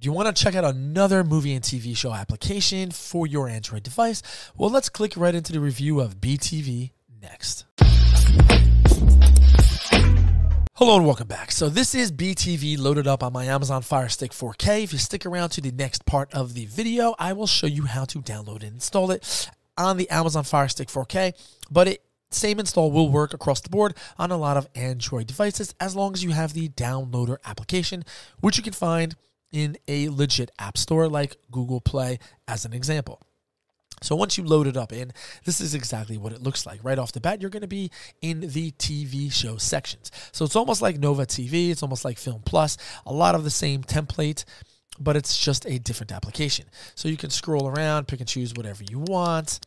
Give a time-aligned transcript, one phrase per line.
[0.00, 3.82] Do you want to check out another movie and TV show application for your Android
[3.82, 4.22] device?
[4.56, 7.66] Well, let's click right into the review of Bee TV next.
[10.72, 11.52] Hello and welcome back.
[11.52, 14.84] So this is Bee TV loaded up on my Amazon Fire Stick 4K.
[14.84, 17.82] If you stick around to the next part of the video, I will show you
[17.82, 21.34] how to download and install it on the Amazon Fire Stick 4K.
[21.70, 25.74] But it same install will work across the board on a lot of Android devices
[25.78, 28.02] as long as you have the downloader application,
[28.40, 29.14] which you can find
[29.52, 33.20] in a legit app store like Google Play as an example.
[34.02, 35.12] So once you load it up in,
[35.44, 36.80] this is exactly what it looks like.
[36.82, 37.90] Right off the bat, you're going to be
[38.22, 40.10] in the TV show sections.
[40.32, 43.50] So it's almost like Nova TV, it's almost like Film Plus, a lot of the
[43.50, 44.44] same template,
[44.98, 46.66] but it's just a different application.
[46.94, 49.60] So you can scroll around, pick and choose whatever you want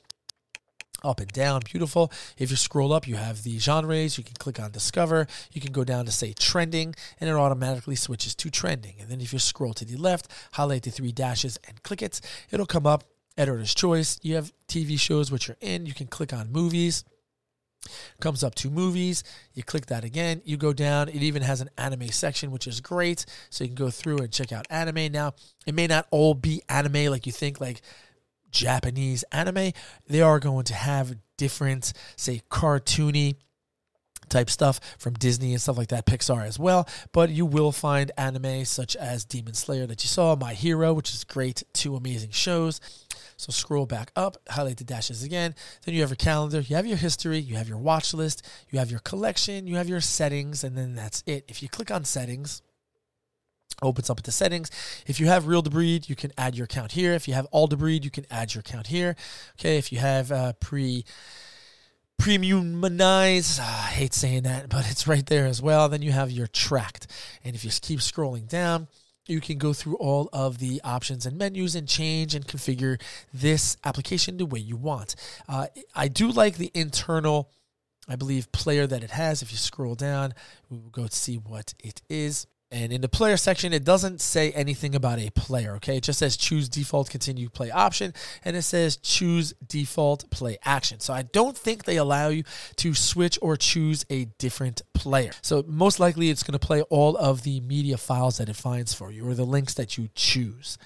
[1.04, 2.12] up and down, beautiful.
[2.38, 4.18] If you scroll up, you have the genres.
[4.18, 5.28] You can click on discover.
[5.52, 8.96] You can go down to say trending, and it automatically switches to trending.
[9.00, 12.22] And then if you scroll to the left, highlight the three dashes and click it,
[12.52, 13.04] it'll come up
[13.38, 14.20] editor's choice.
[14.22, 15.86] You have TV shows which are in.
[15.86, 17.04] You can click on movies.
[18.22, 19.24] Comes up to movies.
[19.54, 20.42] You click that again.
[20.46, 21.10] You go down.
[21.10, 23.26] It even has an anime section, which is great.
[23.50, 25.12] So you can go through and check out anime.
[25.12, 25.34] Now,
[25.66, 27.82] it may not all be anime like you think, like
[28.54, 29.74] Japanese anime,
[30.08, 33.36] they are going to have different, say, cartoony
[34.30, 36.88] type stuff from Disney and stuff like that, Pixar as well.
[37.12, 41.14] But you will find anime such as Demon Slayer that you saw, My Hero, which
[41.14, 42.80] is great, two amazing shows.
[43.36, 45.56] So scroll back up, highlight the dashes again.
[45.86, 48.80] Then you have your calendar, you have your history, you have your watch list, you
[48.80, 51.44] have your collection, you have your settings, and then that's it.
[51.48, 52.62] If you click on settings,
[53.82, 54.70] opens up at the settings.
[55.08, 57.14] If you have Real-Debrid, you can add your account here.
[57.14, 59.16] If you have AllDebrid, you can add your account here.
[59.60, 61.06] Okay, if you have uh, pre
[62.22, 65.90] premiumize, uh, I hate saying that, but it's right there as well.
[65.90, 67.08] Then you have your tracked,
[67.44, 68.88] and if you keep scrolling down.
[69.26, 73.02] You can go through all of the options and menus and change and configure
[73.34, 75.16] this application the way you want.
[75.48, 77.50] Uh, I do like the internal,
[78.06, 79.42] I believe, player that it has.
[79.42, 80.34] If you scroll down,
[80.70, 82.48] we will go to see what it is.
[82.74, 85.98] And in the player section, it doesn't say anything about a player, okay?
[85.98, 91.00] It just says choose default continue play option, and it says choose default play action.
[91.00, 92.44] So I don't think they allow you
[92.78, 95.34] to switch or choose a different player.
[95.44, 98.92] So most likely it's going to play all of the media files that it finds
[98.92, 100.80] for you or the links that you choose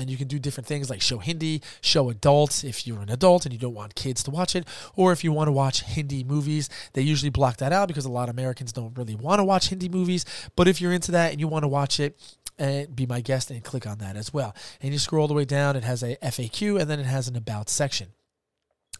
[0.00, 3.44] and you can do different things like show Hindi, show adults if you're an adult
[3.44, 4.66] and you don't want kids to watch it,
[4.96, 8.10] or if you want to watch Hindi movies, they usually block that out because a
[8.10, 10.24] lot of Americans don't really want to watch Hindi movies.
[10.56, 12.20] But if you're into that and you want to watch it,
[12.58, 14.54] and be my guest and click on that as well.
[14.82, 17.26] And you scroll all the way down, it has a FAQ and then it has
[17.26, 18.08] an about section.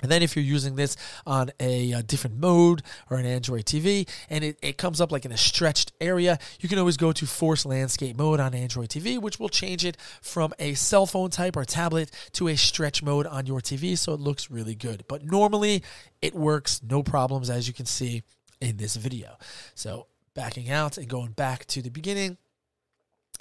[0.03, 0.97] And then if you're using this
[1.27, 5.25] on a, a, different mode or an Android TV and it, it comes up like
[5.25, 9.21] in a stretched area, you can always go to force landscape mode on Android TV,
[9.21, 13.27] which will change it from a cell phone type or tablet to a stretch mode
[13.27, 13.97] on your TV.
[13.97, 15.05] So it looks really good.
[15.09, 15.83] But normally
[16.22, 18.22] it works no problems as you can see
[18.61, 19.37] in this video.
[19.75, 22.38] So backing out and going back to the beginning,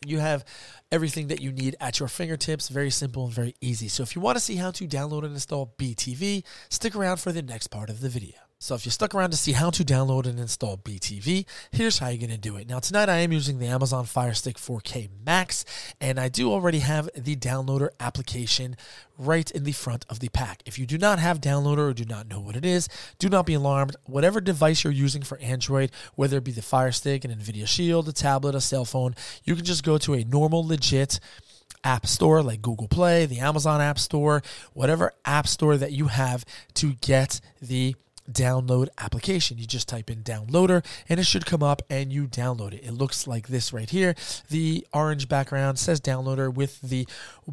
[0.06, 0.46] you have
[0.92, 2.70] everything that you need at your fingertips.
[2.70, 3.88] Very simple and very easy.
[3.88, 7.18] So if you want to see how to download and install Bee TV, stick around
[7.18, 8.49] for the next part of the video.
[8.62, 12.00] So if you stuck around to see how to download and install Bee TV, here's
[12.00, 12.68] how you're going to do it.
[12.68, 15.64] Now tonight I am using the Amazon Fire Stick 4K Max,
[16.02, 18.76] and I do already have the downloader application
[19.18, 20.62] right in the front of the pack.
[20.66, 23.46] If you do not have downloader or do not know what it is, do not
[23.46, 23.96] be alarmed.
[24.04, 28.10] Whatever device you're using for Android, whether it be the Fire Stick, an NVIDIA Shield,
[28.10, 29.16] a tablet, a cell phone,
[29.46, 31.22] you can just go to a normal, legit
[31.86, 34.44] app store like Google Play, the Amazon App Store,
[34.74, 36.44] whatever app store that you have
[36.74, 37.96] to get the
[38.32, 39.58] download application.
[39.58, 42.84] You just type in downloader and it should come up and you download it.
[42.84, 44.16] It looks like this right here.
[44.50, 47.08] The orange background says downloader with the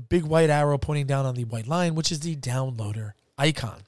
[0.09, 3.83] big white arrow pointing down on the white line, which is the downloader icon.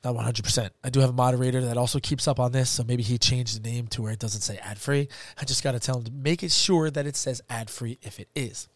[0.04, 0.70] Not 100%.
[0.84, 3.62] I do have a moderator that also keeps up on this, so maybe he changed
[3.62, 5.08] the name to where it doesn't say ad free.
[5.40, 7.98] I just got to tell him to make it sure that it says ad free
[8.02, 8.68] if it is.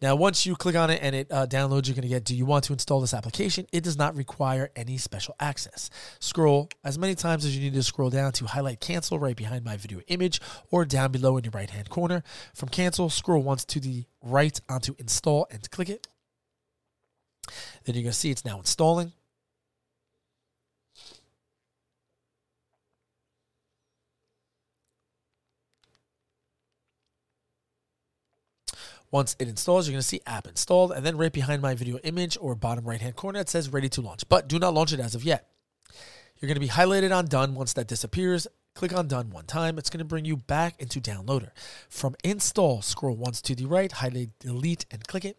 [0.00, 2.34] Now, once you click on it and it uh, downloads, you're going to get Do
[2.34, 3.66] you want to install this application?
[3.72, 5.90] It does not require any special access.
[6.18, 9.64] Scroll as many times as you need to scroll down to highlight cancel right behind
[9.64, 10.40] my video image
[10.70, 12.22] or down below in your right hand corner.
[12.54, 16.08] From cancel, scroll once to the right onto install and click it.
[17.84, 19.12] Then you're going to see it's now installing.
[29.12, 31.98] Once it installs, you're going to see app installed, and then right behind my video
[32.04, 34.28] image or bottom right hand corner, it says ready to launch.
[34.28, 35.48] But do not launch it as of yet.
[36.36, 37.54] You're going to be highlighted on done.
[37.54, 39.78] Once that disappears, click on done one time.
[39.78, 41.50] It's going to bring you back into downloader.
[41.88, 45.36] From install, scroll once to the right, highlight delete, and click it.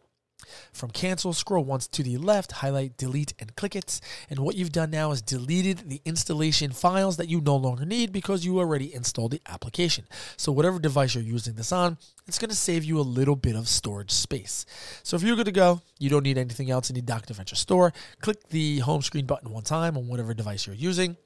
[0.74, 4.02] From cancel, scroll once to the left, highlight, delete, and click it.
[4.30, 8.12] And what you've done now is deleted the installation files that you no longer need
[8.12, 10.06] because you already installed the application.
[10.38, 11.98] So whatever device you're using this on,
[12.28, 14.66] it's going to save you a little bit of storage space.
[15.04, 17.12] So if you're good to go, you don't need anything else in the.
[17.12, 21.18] Venture store, click the home screen button one time on whatever device you're using.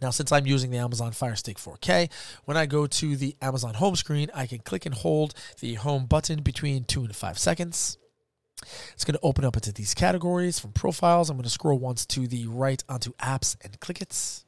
[0.00, 2.10] Now, since I'm using the Amazon Fire Stick 4K,
[2.44, 6.06] when I go to the Amazon home screen, I can click and hold the home
[6.06, 7.98] button between two and five seconds.
[8.92, 11.30] It's going to open up into these categories from profiles.
[11.30, 14.44] I'm going to scroll once to the right onto apps and click it.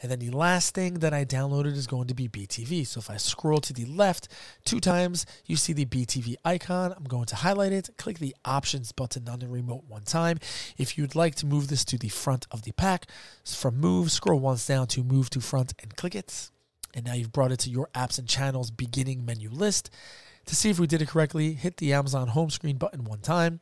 [0.00, 2.86] And then the last thing that I downloaded is going to be Bee TV.
[2.86, 4.28] So if I scroll to the left
[4.64, 6.94] two times, you see the Bee TV icon.
[6.96, 10.38] I'm going to highlight it, click the options button on the remote one time.
[10.76, 13.06] If you'd like to move this to the front of the pack,
[13.44, 16.50] from move, scroll once down to move to front and click it.
[16.94, 19.90] And now you've brought it to your apps and channels beginning menu list.
[20.48, 23.60] To see if we did it correctly, hit the Amazon home screen button one time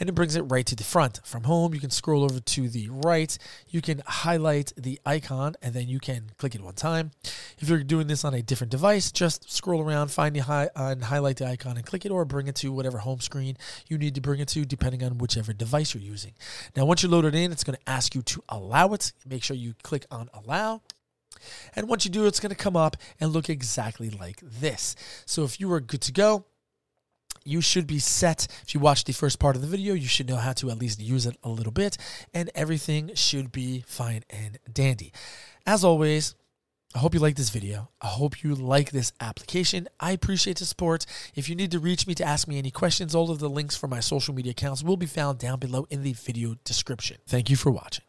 [0.00, 1.20] and it brings it right to the front.
[1.24, 3.38] From home, you can scroll over to the right.
[3.68, 7.12] You can highlight the icon and then you can click it one time.
[7.60, 11.04] If you're doing this on a different device, just scroll around, find the high and
[11.04, 13.56] highlight the icon and click it or bring it to whatever home screen
[13.86, 16.32] you need to bring it to depending on whichever device you're using.
[16.74, 19.12] Now, once you load it in, it's going to ask you to allow it.
[19.24, 20.82] Make sure you click on allow.
[21.74, 24.96] And once you do, it's going to come up and look exactly like this.
[25.26, 26.44] So if you are good to go,
[27.44, 28.46] you should be set.
[28.62, 30.78] If you watched the first part of the video, you should know how to at
[30.78, 31.98] least use it a little bit,
[32.32, 35.12] and everything should be fine and dandy.
[35.66, 36.34] As always,
[36.94, 37.90] I hope you like this video.
[38.00, 39.88] I hope you like this application.
[39.98, 41.06] I appreciate the support.
[41.34, 43.76] If you need to reach me to ask me any questions, all of the links
[43.76, 47.18] for my social media accounts will be found down below in the video description.
[47.26, 48.02] Thank you for watching.